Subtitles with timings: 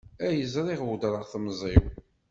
[0.25, 1.83] Ay ẓriɣ weddreɣ temẓi-w.